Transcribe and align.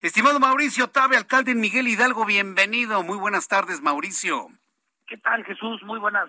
Estimado 0.00 0.38
Mauricio 0.38 0.88
Tabe, 0.90 1.16
alcalde 1.16 1.50
en 1.50 1.60
Miguel 1.60 1.88
Hidalgo, 1.88 2.24
bienvenido. 2.24 3.02
Muy 3.02 3.18
buenas 3.18 3.48
tardes, 3.48 3.82
Mauricio. 3.82 4.46
¿Qué 5.08 5.16
tal, 5.16 5.44
Jesús? 5.44 5.82
Muy 5.82 5.98
buenas 5.98 6.28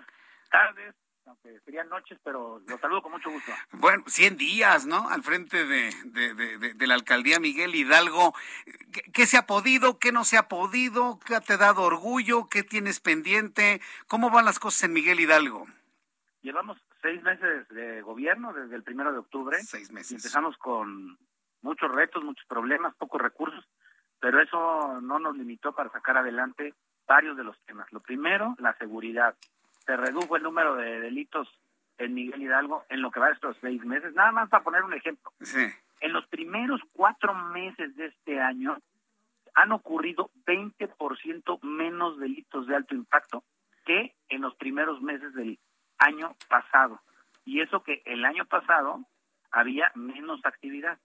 tardes. 0.50 0.92
Aunque 1.24 1.60
serían 1.60 1.88
noches, 1.88 2.18
pero 2.24 2.60
los 2.66 2.80
saludo 2.80 3.00
con 3.00 3.12
mucho 3.12 3.30
gusto. 3.30 3.52
Bueno, 3.70 4.02
100 4.08 4.36
días, 4.36 4.86
¿no? 4.86 5.08
Al 5.08 5.22
frente 5.22 5.64
de, 5.66 5.94
de, 6.06 6.34
de, 6.34 6.74
de 6.74 6.86
la 6.88 6.94
alcaldía 6.94 7.38
Miguel 7.38 7.76
Hidalgo. 7.76 8.34
¿Qué, 8.92 9.02
¿Qué, 9.12 9.26
se 9.26 9.36
ha 9.36 9.46
podido? 9.46 10.00
¿Qué 10.00 10.10
no 10.10 10.24
se 10.24 10.36
ha 10.36 10.48
podido? 10.48 11.20
¿Qué 11.24 11.40
te 11.40 11.52
ha 11.52 11.56
dado 11.56 11.82
orgullo? 11.82 12.48
¿Qué 12.48 12.64
tienes 12.64 12.98
pendiente? 12.98 13.80
¿Cómo 14.08 14.30
van 14.30 14.46
las 14.46 14.58
cosas 14.58 14.82
en 14.82 14.94
Miguel 14.94 15.20
Hidalgo? 15.20 15.68
Llevamos 16.42 16.76
seis 17.02 17.22
meses 17.22 17.68
de 17.68 18.02
gobierno 18.02 18.52
desde 18.52 18.74
el 18.74 18.82
primero 18.82 19.12
de 19.12 19.18
octubre. 19.18 19.62
Seis 19.62 19.92
meses. 19.92 20.10
Y 20.10 20.14
empezamos 20.16 20.56
con 20.56 21.16
muchos 21.62 21.90
retos, 21.90 22.22
muchos 22.22 22.46
problemas, 22.46 22.94
pocos 22.96 23.20
recursos, 23.20 23.64
pero 24.20 24.40
eso 24.40 25.00
no 25.00 25.18
nos 25.18 25.36
limitó 25.36 25.72
para 25.72 25.90
sacar 25.90 26.16
adelante 26.18 26.74
varios 27.06 27.36
de 27.36 27.44
los 27.44 27.58
temas. 27.64 27.90
Lo 27.92 28.00
primero, 28.00 28.54
la 28.58 28.74
seguridad. 28.74 29.34
Se 29.84 29.96
redujo 29.96 30.36
el 30.36 30.42
número 30.42 30.76
de 30.76 31.00
delitos 31.00 31.48
en 31.98 32.14
Miguel 32.14 32.42
Hidalgo 32.42 32.84
en 32.88 33.02
lo 33.02 33.10
que 33.10 33.20
va 33.20 33.26
de 33.26 33.34
estos 33.34 33.56
seis 33.60 33.84
meses. 33.84 34.14
Nada 34.14 34.32
más 34.32 34.48
para 34.48 34.62
poner 34.62 34.84
un 34.84 34.94
ejemplo. 34.94 35.32
Sí. 35.40 35.66
En 36.00 36.12
los 36.12 36.26
primeros 36.28 36.80
cuatro 36.92 37.34
meses 37.34 37.94
de 37.96 38.06
este 38.06 38.40
año 38.40 38.78
han 39.54 39.72
ocurrido 39.72 40.30
20% 40.46 41.60
menos 41.62 42.18
delitos 42.18 42.66
de 42.66 42.76
alto 42.76 42.94
impacto 42.94 43.42
que 43.84 44.14
en 44.28 44.42
los 44.42 44.54
primeros 44.54 45.02
meses 45.02 45.34
del 45.34 45.58
año 45.98 46.36
pasado. 46.48 47.00
Y 47.44 47.60
eso 47.60 47.82
que 47.82 48.02
el 48.06 48.24
año 48.24 48.44
pasado 48.46 49.04
había 49.50 49.90
menos 49.94 50.40
actividad. 50.44 50.98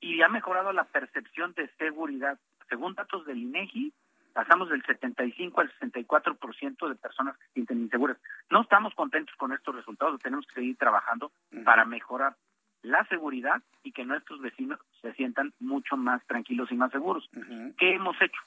Y 0.00 0.22
ha 0.22 0.28
mejorado 0.28 0.72
la 0.72 0.84
percepción 0.84 1.52
de 1.54 1.68
seguridad. 1.76 2.38
Según 2.68 2.94
datos 2.94 3.24
del 3.26 3.38
INEGI, 3.38 3.92
pasamos 4.32 4.68
del 4.68 4.84
75 4.84 5.60
al 5.60 5.72
64% 5.78 6.88
de 6.88 6.94
personas 6.94 7.36
que 7.38 7.46
se 7.46 7.52
sienten 7.54 7.80
inseguras. 7.80 8.18
No 8.50 8.62
estamos 8.62 8.94
contentos 8.94 9.34
con 9.36 9.52
estos 9.52 9.74
resultados, 9.74 10.20
tenemos 10.20 10.46
que 10.46 10.54
seguir 10.54 10.76
trabajando 10.76 11.32
para 11.64 11.84
mejorar 11.84 12.36
la 12.82 13.04
seguridad 13.06 13.60
y 13.82 13.92
que 13.92 14.04
nuestros 14.04 14.40
vecinos 14.40 14.78
se 15.02 15.12
sientan 15.14 15.52
mucho 15.58 15.96
más 15.96 16.24
tranquilos 16.26 16.70
y 16.70 16.76
más 16.76 16.92
seguros. 16.92 17.28
Uh 17.34 17.40
-huh. 17.40 17.76
¿Qué 17.76 17.94
hemos 17.94 18.20
hecho? 18.20 18.40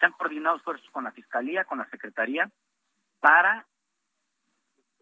Se 0.00 0.06
han 0.06 0.12
coordinado 0.12 0.56
esfuerzos 0.56 0.88
con 0.90 1.04
la 1.04 1.12
Fiscalía, 1.12 1.64
con 1.64 1.78
la 1.78 1.88
Secretaría, 1.90 2.50
para 3.20 3.66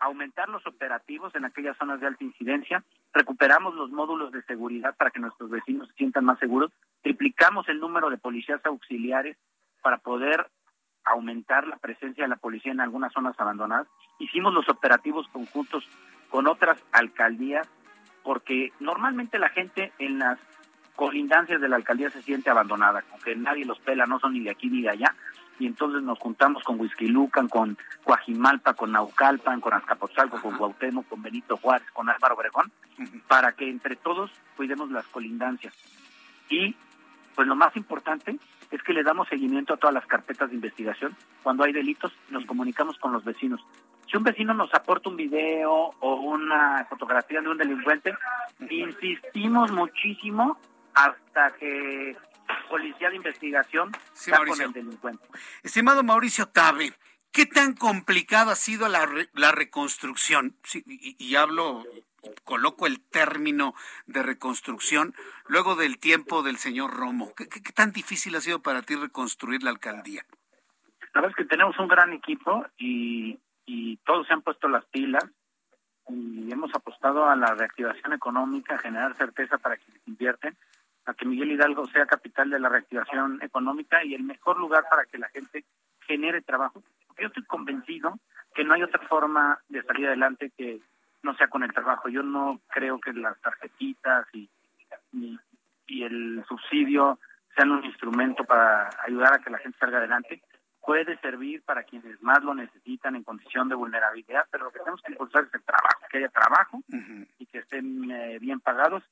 aumentar 0.00 0.48
los 0.48 0.66
operativos 0.66 1.34
en 1.34 1.44
aquellas 1.44 1.76
zonas 1.76 2.00
de 2.00 2.06
alta 2.06 2.24
incidencia, 2.24 2.84
recuperamos 3.14 3.74
los 3.74 3.90
módulos 3.90 4.32
de 4.32 4.42
seguridad 4.42 4.94
para 4.96 5.10
que 5.10 5.20
nuestros 5.20 5.48
vecinos 5.48 5.88
se 5.88 5.94
sientan 5.94 6.24
más 6.24 6.38
seguros, 6.40 6.72
triplicamos 7.02 7.68
el 7.68 7.78
número 7.78 8.10
de 8.10 8.18
policías 8.18 8.60
auxiliares 8.66 9.36
para 9.82 9.98
poder 9.98 10.46
aumentar 11.04 11.66
la 11.68 11.76
presencia 11.76 12.24
de 12.24 12.28
la 12.28 12.36
policía 12.36 12.72
en 12.72 12.80
algunas 12.80 13.12
zonas 13.12 13.38
abandonadas, 13.38 13.86
hicimos 14.18 14.52
los 14.52 14.68
operativos 14.68 15.28
conjuntos 15.28 15.86
con 16.30 16.46
otras 16.48 16.82
alcaldías, 16.92 17.68
porque 18.22 18.72
normalmente 18.80 19.38
la 19.38 19.50
gente 19.50 19.92
en 19.98 20.18
las 20.18 20.38
colindancias 20.96 21.60
de 21.60 21.68
la 21.68 21.76
alcaldía 21.76 22.10
se 22.10 22.22
siente 22.22 22.50
abandonada, 22.50 23.04
aunque 23.12 23.36
nadie 23.36 23.64
los 23.64 23.78
pela, 23.80 24.06
no 24.06 24.18
son 24.18 24.32
ni 24.32 24.40
de 24.40 24.50
aquí 24.50 24.68
ni 24.68 24.82
de 24.82 24.90
allá, 24.90 25.14
y 25.58 25.66
entonces 25.66 26.02
nos 26.02 26.18
juntamos 26.18 26.62
con 26.62 26.80
Huizquilucan, 26.80 27.48
con 27.48 27.78
Coajimalpa, 28.02 28.74
con 28.74 28.92
Naucalpan, 28.92 29.60
con 29.60 29.72
Azcapotzalco, 29.72 30.40
con 30.40 30.56
Cuauhtémoc, 30.56 31.08
con 31.08 31.22
Benito 31.22 31.56
Juárez, 31.56 31.88
con 31.92 32.08
Álvaro 32.08 32.34
Obregón, 32.34 32.72
para 33.28 33.52
que 33.52 33.68
entre 33.68 33.96
todos 33.96 34.30
cuidemos 34.56 34.90
las 34.90 35.06
colindancias. 35.06 35.74
Y 36.48 36.74
pues 37.34 37.48
lo 37.48 37.56
más 37.56 37.76
importante 37.76 38.38
es 38.70 38.82
que 38.82 38.92
le 38.92 39.02
damos 39.02 39.28
seguimiento 39.28 39.74
a 39.74 39.76
todas 39.76 39.94
las 39.94 40.06
carpetas 40.06 40.50
de 40.50 40.56
investigación. 40.56 41.16
Cuando 41.42 41.64
hay 41.64 41.72
delitos, 41.72 42.12
nos 42.30 42.44
comunicamos 42.44 42.98
con 42.98 43.12
los 43.12 43.24
vecinos. 43.24 43.64
Si 44.10 44.16
un 44.16 44.24
vecino 44.24 44.54
nos 44.54 44.72
aporta 44.74 45.08
un 45.08 45.16
video 45.16 45.90
o 46.00 46.14
una 46.14 46.84
fotografía 46.88 47.40
de 47.40 47.48
un 47.48 47.58
delincuente, 47.58 48.14
insistimos 48.68 49.70
muchísimo 49.72 50.58
hasta 50.94 51.50
que 51.58 52.16
policía 52.68 53.10
de 53.10 53.16
investigación 53.16 53.92
sí, 54.12 54.30
está 54.30 54.44
con 54.44 54.60
el 54.60 54.72
delincuente. 54.72 55.24
Estimado 55.62 56.02
Mauricio 56.02 56.46
Tabe, 56.48 56.92
¿qué 57.32 57.46
tan 57.46 57.74
complicada 57.74 58.52
ha 58.52 58.56
sido 58.56 58.88
la, 58.88 59.06
re, 59.06 59.28
la 59.34 59.52
reconstrucción? 59.52 60.56
Sí, 60.64 60.82
y, 60.86 61.16
y, 61.18 61.36
hablo, 61.36 61.84
coloco 62.44 62.86
el 62.86 63.00
término 63.00 63.74
de 64.06 64.22
reconstrucción 64.22 65.14
luego 65.46 65.76
del 65.76 65.98
tiempo 65.98 66.42
del 66.42 66.56
señor 66.56 66.94
Romo. 66.94 67.34
¿Qué, 67.36 67.48
qué, 67.48 67.62
qué 67.62 67.72
tan 67.72 67.92
difícil 67.92 68.34
ha 68.36 68.40
sido 68.40 68.60
para 68.60 68.82
ti 68.82 68.94
reconstruir 68.96 69.62
la 69.62 69.70
alcaldía? 69.70 70.24
La 71.14 71.20
verdad 71.20 71.30
es 71.30 71.36
que 71.36 71.48
tenemos 71.48 71.78
un 71.78 71.88
gran 71.88 72.12
equipo 72.12 72.66
y, 72.76 73.38
y 73.66 73.96
todos 73.98 74.26
se 74.26 74.32
han 74.32 74.42
puesto 74.42 74.68
las 74.68 74.84
pilas 74.86 75.24
y 76.08 76.52
hemos 76.52 76.74
apostado 76.74 77.28
a 77.28 77.36
la 77.36 77.54
reactivación 77.54 78.12
económica, 78.12 78.74
a 78.74 78.78
generar 78.78 79.14
certeza 79.16 79.58
para 79.58 79.76
quienes 79.76 80.06
invierten 80.06 80.56
a 81.06 81.14
que 81.14 81.26
Miguel 81.26 81.52
Hidalgo 81.52 81.86
sea 81.88 82.06
capital 82.06 82.50
de 82.50 82.58
la 82.58 82.68
reactivación 82.68 83.42
económica 83.42 84.04
y 84.04 84.14
el 84.14 84.22
mejor 84.22 84.58
lugar 84.58 84.84
para 84.88 85.04
que 85.04 85.18
la 85.18 85.28
gente 85.28 85.64
genere 86.06 86.42
trabajo. 86.42 86.82
Yo 87.18 87.28
estoy 87.28 87.44
convencido 87.44 88.18
que 88.54 88.64
no 88.64 88.74
hay 88.74 88.82
otra 88.82 89.06
forma 89.06 89.58
de 89.68 89.82
salir 89.82 90.06
adelante 90.06 90.52
que 90.56 90.80
no 91.22 91.34
sea 91.36 91.48
con 91.48 91.62
el 91.62 91.72
trabajo. 91.72 92.08
Yo 92.08 92.22
no 92.22 92.60
creo 92.68 92.98
que 93.00 93.12
las 93.12 93.40
tarjetitas 93.40 94.26
y, 94.32 94.48
y, 95.12 95.38
y 95.86 96.02
el 96.04 96.44
subsidio 96.48 97.18
sean 97.56 97.70
un 97.70 97.84
instrumento 97.84 98.44
para 98.44 98.90
ayudar 99.06 99.34
a 99.34 99.38
que 99.38 99.50
la 99.50 99.58
gente 99.58 99.78
salga 99.78 99.98
adelante. 99.98 100.42
Puede 100.84 101.18
servir 101.18 101.62
para 101.62 101.84
quienes 101.84 102.22
más 102.22 102.42
lo 102.42 102.54
necesitan 102.54 103.16
en 103.16 103.22
condición 103.22 103.68
de 103.68 103.74
vulnerabilidad, 103.74 104.46
pero 104.50 104.64
lo 104.64 104.70
que 104.70 104.80
tenemos 104.80 105.00
que 105.02 105.12
impulsar 105.12 105.44
es 105.44 105.54
el 105.54 105.62
trabajo, 105.62 106.00
que 106.10 106.18
haya 106.18 106.28
trabajo 106.28 106.76
uh 106.76 106.92
-huh. 106.92 107.28
y 107.38 107.46
que 107.46 107.58
estén 107.58 108.10
eh, 108.10 108.38
bien 108.38 108.60
pagados 108.60 109.02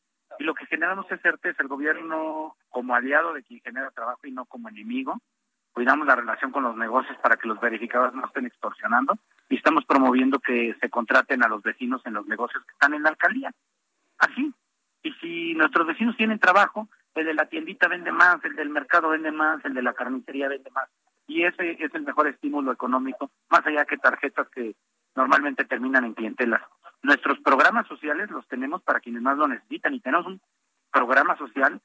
y 0.43 0.45
lo 0.45 0.55
que 0.55 0.67
generamos 0.67 1.07
es 1.13 1.21
certeza, 1.21 1.63
el 1.63 1.69
gobierno 1.69 2.57
como 2.69 2.97
aliado 2.97 3.33
de 3.33 3.45
quien 3.45 3.61
genera 3.61 3.93
trabajo 3.93 4.27
y 4.27 4.33
no 4.33 4.45
como 4.45 4.69
enemigo. 4.69 5.21
Cuidamos 5.73 6.05
la 6.05 6.17
relación 6.17 6.51
con 6.51 6.65
los 6.65 6.77
negocios 6.77 7.17
para 7.19 7.37
que 7.37 7.47
los 7.47 7.61
verificadores 7.61 8.13
no 8.13 8.27
estén 8.27 8.47
extorsionando 8.47 9.17
y 9.49 9.57
estamos 9.57 9.85
promoviendo 9.85 10.41
que 10.41 10.75
se 10.81 10.91
contraten 10.91 11.45
a 11.45 11.49
los 11.49 11.63
vecinos 11.63 12.03
en 12.07 12.15
los 12.15 12.27
negocios 12.27 12.65
que 12.65 12.73
están 12.73 12.93
en 12.93 13.05
la 13.05 13.11
alcaldía. 13.11 13.53
Así. 14.19 14.53
Y 15.05 15.13
si 15.21 15.55
nuestros 15.55 15.87
vecinos 15.87 16.17
tienen 16.17 16.41
trabajo, 16.41 16.89
el 17.15 17.25
de 17.25 17.35
la 17.35 17.47
tiendita 17.47 17.87
vende 17.87 18.11
más, 18.11 18.45
el 18.45 18.57
del 18.57 18.69
mercado 18.69 19.11
vende 19.11 19.31
más, 19.31 19.65
el 19.65 19.75
de 19.75 19.83
la 19.83 19.95
carnicería 19.95 20.49
vende 20.49 20.73
más. 20.73 20.89
Y 21.29 21.45
ese 21.45 21.77
es 21.79 21.95
el 21.95 22.03
mejor 22.03 22.27
estímulo 22.27 22.73
económico, 22.73 23.31
más 23.49 23.65
allá 23.65 23.85
que 23.85 23.97
tarjetas 23.97 24.49
que 24.49 24.75
normalmente 25.15 25.65
terminan 25.65 26.05
en 26.05 26.15
clientelas. 26.15 26.63
Nuestros 27.03 27.39
programas 27.41 27.87
sociales 27.89 28.31
los 28.31 28.47
tenemos 28.47 28.83
para 28.83 29.01
quienes 29.01 29.23
más 29.23 29.37
lo 29.37 29.49
necesitan 29.49 29.95
y 29.95 30.01
tenemos 30.01 30.27
un 30.27 30.41
programa 30.93 31.37
social 31.37 31.81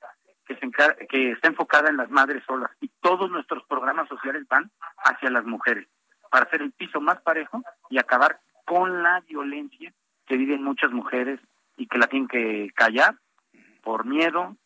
que, 0.46 0.56
se 0.56 0.70
que 1.08 1.32
está 1.32 1.48
enfocada 1.48 1.90
en 1.90 1.98
las 1.98 2.10
madres 2.10 2.44
solas. 2.46 2.72
Y 2.82 2.90
todos 3.02 3.30
nuestros 3.32 3.64
programas 3.66 4.08
sociales 4.08 4.48
van 4.48 4.72
hacia 4.98 5.30
las 5.30 5.46
mujeres 5.46 5.88
para 6.30 6.46
hacer 6.46 6.62
el 6.62 6.72
piso 6.72 7.02
más 7.02 7.22
parejo 7.22 7.64
y 7.90 7.98
acabar 7.98 8.40
con 8.66 9.02
la 9.02 9.22
violencia 9.22 9.94
que 10.26 10.38
viven 10.38 10.64
muchas 10.64 10.92
mujeres 10.92 11.40
y 11.78 11.88
que 11.88 11.98
la 11.98 12.08
tienen 12.08 12.28
que 12.28 12.70
callar 12.76 13.16
por 13.82 14.06
miedo, 14.06 14.58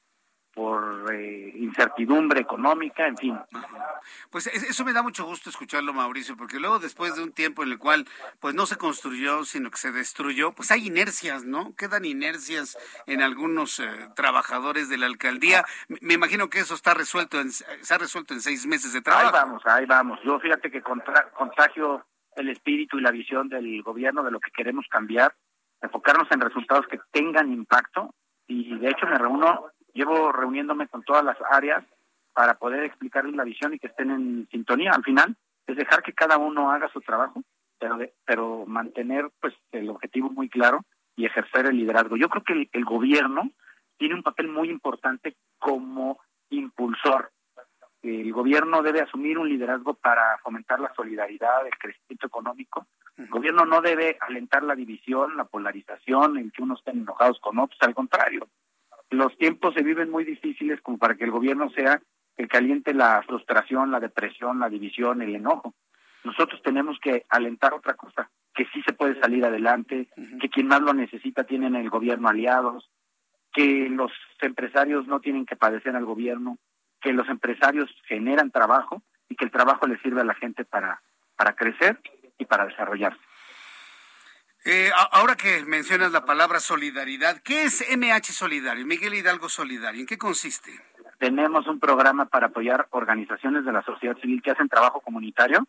por 0.54 1.14
eh, 1.14 1.54
incertidumbre 1.56 2.42
económica, 2.42 3.08
en 3.08 3.18
fin. 3.18 3.40
Pues 4.30 4.48
eso 4.48 4.84
me 4.84 4.94
da 4.94 5.02
mucho 5.02 5.26
gusto 5.26 5.50
escucharlo, 5.50 5.94
Mauricio, 5.94 6.36
porque 6.36 6.60
luego 6.60 6.80
después 6.80 7.16
de 7.16 7.24
un 7.24 7.32
tiempo 7.32 7.64
en 7.64 7.72
el 7.72 7.80
cual 7.80 8.06
pues 8.40 8.54
no 8.54 8.66
se 8.66 8.78
construyó, 8.78 9.46
sino 9.46 9.72
que 9.72 9.78
se 9.78 9.92
destruyó, 9.92 10.52
pues 10.52 10.72
hay 10.72 10.88
inercias, 10.88 11.46
¿no? 11.46 11.74
Quedan 11.76 12.06
inercias 12.06 12.78
en 13.08 13.22
algunos 13.22 13.80
eh, 13.80 14.10
trabajadores 14.16 14.90
de 14.90 14.98
la 14.98 15.06
alcaldía. 15.06 15.66
Me 16.02 16.16
imagino 16.16 16.50
que 16.50 16.60
eso 16.60 16.76
está 16.76 16.94
resuelto, 16.94 17.40
en, 17.40 17.52
se 17.52 17.94
ha 17.94 17.98
resuelto 17.98 18.34
en 18.34 18.42
seis 18.42 18.66
meses 18.66 18.94
de 18.94 19.02
trabajo. 19.02 19.28
Ahí 19.28 19.32
vamos, 19.34 19.62
ahí 19.66 19.86
vamos. 19.86 20.20
Yo 20.24 20.40
fíjate 20.40 20.70
que 20.70 20.82
contra, 20.82 21.30
contagio 21.32 22.06
el 22.36 22.50
espíritu 22.50 22.98
y 22.98 23.02
la 23.02 23.12
visión 23.12 23.48
del 23.50 23.82
gobierno 23.84 24.24
de 24.24 24.32
lo 24.32 24.40
que 24.40 24.52
queremos 24.52 24.86
cambiar, 24.90 25.34
enfocarnos 25.82 26.28
en 26.32 26.42
resultados 26.42 26.88
que 26.88 27.00
tengan 27.12 27.52
impacto 27.52 28.14
y 28.48 28.78
de 28.78 28.90
hecho 28.90 29.08
me 29.08 29.18
reúno, 29.18 29.68
llevo 29.94 30.32
reuniéndome 30.32 30.88
con 30.88 31.04
todas 31.04 31.24
las 31.24 31.38
áreas 31.50 31.84
para 32.34 32.56
poder 32.56 32.84
explicarles 32.84 33.36
la 33.36 33.44
visión 33.44 33.74
y 33.74 33.80
que 33.80 33.88
estén 33.88 34.12
en 34.12 34.48
sintonía. 34.50 34.92
Al 34.92 35.04
final 35.04 35.36
es 35.68 35.76
dejar 35.76 36.02
que 36.02 36.14
cada 36.14 36.38
uno 36.38 36.72
haga 36.72 36.90
su 36.90 37.02
trabajo, 37.02 37.44
pero 37.80 38.00
pero 38.26 38.66
mantener 38.66 39.30
pues 39.40 39.54
el 39.72 39.90
objetivo 39.90 40.30
muy 40.30 40.50
claro 40.50 40.86
y 41.16 41.26
ejercer 41.26 41.66
el 41.66 41.78
liderazgo. 41.78 42.18
Yo 42.18 42.30
creo 42.30 42.44
que 42.44 42.70
el 42.72 42.86
gobierno 42.86 43.52
tiene 43.98 44.16
un 44.16 44.24
papel 44.24 44.48
muy 44.48 44.70
importante 44.70 45.36
como 45.60 46.20
impulsor 46.50 47.32
el 48.02 48.34
gobierno 48.34 48.82
debe 48.82 49.02
asumir 49.02 49.38
un 49.38 49.48
liderazgo 49.48 49.94
para 49.94 50.38
fomentar 50.40 50.80
la 50.80 50.94
solidaridad, 50.96 51.66
el 51.66 51.78
crecimiento 51.78 52.28
económico. 52.28 52.88
El 53.16 53.28
gobierno 53.28 53.66
no 53.66 53.82
debe 53.82 54.18
alentar 54.22 54.64
la 54.64 54.74
división, 54.74 55.38
la 55.38 55.46
polarización, 55.46 56.38
en 56.38 56.50
que 56.50 56.64
unos 56.64 56.80
estén 56.80 57.02
enojados 57.02 57.40
con 57.40 57.60
otros, 57.60 57.80
al 57.82 57.94
contrario. 57.94 58.48
Los 59.12 59.38
tiempos 59.38 59.74
se 59.74 59.84
viven 59.84 60.10
muy 60.10 60.24
difíciles 60.24 60.82
como 60.82 60.98
para 60.98 61.16
que 61.16 61.26
el 61.26 61.32
gobierno 61.32 61.70
sea 61.72 62.02
el 62.38 62.48
que 62.48 62.58
aliente 62.58 62.94
la 62.94 63.22
frustración, 63.24 63.92
la 63.92 64.00
depresión, 64.00 64.60
la 64.60 64.70
división, 64.70 65.22
el 65.22 65.36
enojo. 65.36 65.76
Nosotros 66.24 66.62
tenemos 66.64 66.98
que 67.00 67.26
alentar 67.30 67.74
otra 67.74 67.96
cosa, 67.96 68.30
que 68.54 68.66
sí 68.74 68.82
se 68.84 68.94
puede 68.94 69.20
salir 69.20 69.46
adelante, 69.46 70.08
que 70.40 70.50
quien 70.50 70.68
más 70.68 70.82
lo 70.82 70.94
necesita 70.94 71.44
tienen 71.44 71.76
el 71.76 71.90
gobierno 71.90 72.30
aliados, 72.30 72.90
que 73.52 73.90
los 73.90 74.12
empresarios 74.40 75.08
no 75.08 75.20
tienen 75.20 75.46
que 75.46 75.58
padecer 75.58 75.96
al 75.96 76.06
gobierno, 76.06 76.58
que 77.02 77.12
los 77.12 77.28
empresarios 77.28 77.90
generan 78.06 78.50
trabajo 78.50 79.04
y 79.28 79.36
que 79.36 79.46
el 79.46 79.52
trabajo 79.52 79.88
le 79.88 80.00
sirve 80.00 80.22
a 80.22 80.26
la 80.26 80.36
gente 80.36 80.64
para, 80.64 81.02
para 81.36 81.54
crecer 81.54 82.00
y 82.38 82.46
para 82.46 82.66
desarrollarse. 82.66 83.20
Eh, 84.64 84.92
ahora 85.12 85.36
que 85.36 85.66
mencionas 85.66 86.12
la 86.12 86.24
palabra 86.24 86.60
solidaridad, 86.60 87.42
¿qué 87.44 87.64
es 87.64 87.84
MH 87.98 88.32
Solidario? 88.32 88.86
Miguel 88.86 89.16
Hidalgo 89.16 89.50
Solidario, 89.50 90.02
¿en 90.02 90.06
qué 90.06 90.20
consiste? 90.20 90.72
Tenemos 91.18 91.66
un 91.68 91.80
programa 91.80 92.26
para 92.26 92.48
apoyar 92.48 92.88
organizaciones 92.92 93.66
de 93.66 93.72
la 93.72 93.82
sociedad 93.82 94.16
civil 94.18 94.42
que 94.44 94.52
hacen 94.52 94.70
trabajo 94.70 95.02
comunitario. 95.02 95.66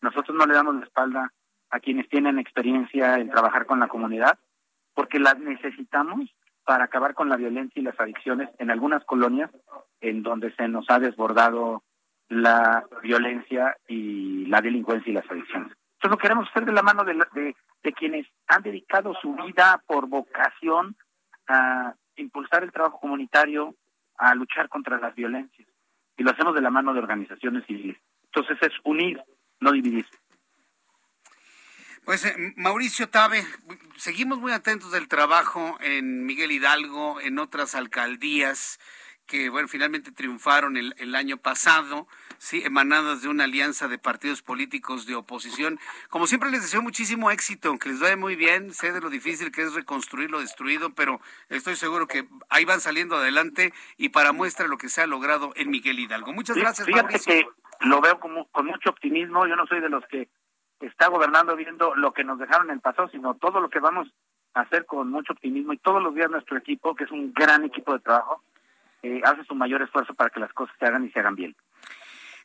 Nosotros 0.00 0.36
no 0.36 0.46
le 0.46 0.54
damos 0.54 0.76
la 0.76 0.84
espalda 0.84 1.32
a 1.70 1.80
quienes 1.80 2.08
tienen 2.08 2.38
experiencia 2.38 3.18
en 3.18 3.30
trabajar 3.30 3.66
con 3.66 3.80
la 3.80 3.88
comunidad, 3.88 4.38
porque 4.94 5.18
las 5.18 5.38
necesitamos 5.40 6.30
para 6.64 6.84
acabar 6.84 7.14
con 7.14 7.28
la 7.28 7.36
violencia 7.36 7.80
y 7.80 7.84
las 7.84 7.98
adicciones 7.98 8.48
en 8.58 8.70
algunas 8.70 9.04
colonias 9.04 9.50
en 10.00 10.22
donde 10.22 10.54
se 10.54 10.68
nos 10.68 10.88
ha 10.88 11.00
desbordado 11.00 11.82
la 12.28 12.84
violencia 13.02 13.76
y 13.88 14.46
la 14.46 14.60
delincuencia 14.60 15.10
y 15.10 15.14
las 15.14 15.28
adicciones. 15.28 15.72
Entonces 16.06 16.18
lo 16.18 16.22
queremos 16.22 16.48
hacer 16.48 16.64
de 16.64 16.72
la 16.72 16.82
mano 16.82 17.04
de, 17.04 17.92
quienes 17.92 18.28
han 18.46 18.62
dedicado 18.62 19.12
su 19.20 19.34
vida 19.34 19.82
por 19.88 20.06
vocación 20.06 20.96
a 21.48 21.94
impulsar 22.14 22.62
el 22.62 22.70
trabajo 22.70 23.00
comunitario, 23.00 23.74
a 24.16 24.32
luchar 24.36 24.68
contra 24.68 25.00
las 25.00 25.16
violencias. 25.16 25.66
Y 26.16 26.22
lo 26.22 26.30
hacemos 26.30 26.54
de 26.54 26.60
la 26.60 26.70
mano 26.70 26.92
de 26.92 27.00
organizaciones 27.00 27.66
civiles. 27.66 27.96
Entonces 28.26 28.56
es 28.60 28.72
unir, 28.84 29.20
no 29.58 29.72
dividir. 29.72 30.06
Pues 32.04 32.24
eh, 32.24 32.36
Mauricio 32.54 33.08
Tabe, 33.08 33.42
seguimos 33.96 34.38
muy 34.38 34.52
atentos 34.52 34.92
del 34.92 35.08
trabajo 35.08 35.76
en 35.80 36.24
Miguel 36.24 36.52
Hidalgo, 36.52 37.20
en 37.20 37.40
otras 37.40 37.74
alcaldías 37.74 38.78
que 39.26 39.50
bueno, 39.50 39.68
finalmente 39.68 40.12
triunfaron 40.12 40.76
el, 40.76 40.94
el, 40.98 41.14
año 41.14 41.36
pasado, 41.36 42.06
sí, 42.38 42.62
emanadas 42.64 43.22
de 43.22 43.28
una 43.28 43.44
alianza 43.44 43.88
de 43.88 43.98
partidos 43.98 44.42
políticos 44.42 45.06
de 45.06 45.14
oposición. 45.14 45.78
Como 46.08 46.26
siempre 46.26 46.50
les 46.50 46.62
deseo 46.62 46.82
muchísimo 46.82 47.30
éxito, 47.30 47.76
que 47.78 47.90
les 47.90 48.00
vaya 48.00 48.16
muy 48.16 48.36
bien, 48.36 48.72
sé 48.72 48.92
de 48.92 49.00
lo 49.00 49.10
difícil 49.10 49.50
que 49.50 49.62
es 49.62 49.74
reconstruir 49.74 50.30
lo 50.30 50.40
destruido, 50.40 50.90
pero 50.90 51.20
estoy 51.48 51.76
seguro 51.76 52.06
que 52.06 52.26
ahí 52.48 52.64
van 52.64 52.80
saliendo 52.80 53.16
adelante 53.16 53.72
y 53.96 54.10
para 54.10 54.32
muestra 54.32 54.68
lo 54.68 54.78
que 54.78 54.88
se 54.88 55.02
ha 55.02 55.06
logrado 55.06 55.52
en 55.56 55.70
Miguel 55.70 55.98
Hidalgo. 55.98 56.32
Muchas 56.32 56.56
gracias, 56.56 56.86
Fíjate 56.86 57.18
Mauricio. 57.18 57.32
que 57.32 57.86
lo 57.86 58.00
veo 58.00 58.20
como, 58.20 58.46
con 58.48 58.66
mucho 58.66 58.90
optimismo, 58.90 59.46
yo 59.46 59.56
no 59.56 59.66
soy 59.66 59.80
de 59.80 59.88
los 59.88 60.04
que 60.06 60.28
está 60.80 61.08
gobernando 61.08 61.56
viendo 61.56 61.94
lo 61.94 62.12
que 62.12 62.24
nos 62.24 62.38
dejaron 62.38 62.68
en 62.68 62.74
el 62.74 62.80
pasado, 62.80 63.08
sino 63.08 63.34
todo 63.34 63.60
lo 63.60 63.70
que 63.70 63.80
vamos 63.80 64.08
a 64.54 64.60
hacer 64.60 64.86
con 64.86 65.10
mucho 65.10 65.32
optimismo 65.32 65.72
y 65.72 65.78
todos 65.78 66.02
los 66.02 66.14
días 66.14 66.30
nuestro 66.30 66.56
equipo, 66.56 66.94
que 66.94 67.04
es 67.04 67.10
un 67.10 67.32
gran 67.32 67.64
equipo 67.64 67.92
de 67.92 68.00
trabajo, 68.00 68.42
eh, 69.02 69.20
hace 69.24 69.44
su 69.44 69.54
mayor 69.54 69.82
esfuerzo 69.82 70.14
para 70.14 70.30
que 70.30 70.40
las 70.40 70.52
cosas 70.52 70.74
se 70.78 70.86
hagan 70.86 71.04
y 71.04 71.10
se 71.10 71.20
hagan 71.20 71.34
bien. 71.34 71.54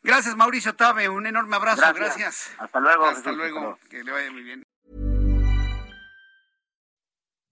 Gracias, 0.04 0.36
Mauricio 0.36 0.74
Tabe. 0.74 1.10
Un 1.10 1.28
enorme 1.28 1.56
abrazo. 1.56 1.82
Gracias. 1.82 2.18
Gracias. 2.18 2.56
Hasta 2.60 2.80
luego. 2.80 3.06
Hasta 3.06 3.32
luego. 3.32 3.78
Que 3.90 4.04
le 4.04 4.12
vaya 4.12 4.32
muy 4.32 4.44
bien. 4.44 4.64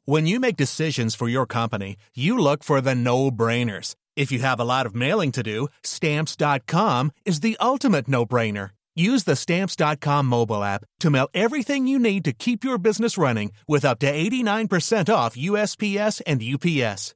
When 0.06 0.26
you 0.26 0.40
make 0.40 0.58
decisions 0.58 1.14
for 1.14 1.30
your 1.30 1.46
company, 1.46 1.96
you 2.16 2.36
look 2.36 2.64
for 2.64 2.82
the 2.82 2.96
no-brainers. 2.96 3.94
If 4.16 4.32
you 4.32 4.40
have 4.40 4.60
a 4.60 4.64
lot 4.64 4.88
of 4.88 4.96
mailing 4.96 5.32
to 5.34 5.44
do, 5.44 5.68
stamps.com 5.84 7.12
is 7.26 7.42
the 7.42 7.56
ultimate 7.62 8.08
no-brainer. 8.08 8.72
Use 9.00 9.24
the 9.24 9.38
Stamps.com 9.38 10.26
mobile 10.26 10.62
app 10.62 10.84
to 11.00 11.10
mail 11.10 11.30
everything 11.34 11.88
you 11.88 12.00
need 12.00 12.26
to 12.26 12.34
keep 12.34 12.66
your 12.66 12.78
business 12.78 13.18
running 13.18 13.54
with 13.66 13.86
up 13.86 14.00
to 14.00 14.12
89% 14.12 15.14
off 15.14 15.38
USPS 15.38 16.22
and 16.28 16.44
UPS. 16.44 17.16